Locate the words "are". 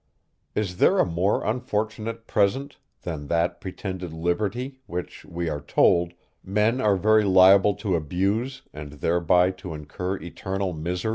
5.47-5.61, 6.81-6.95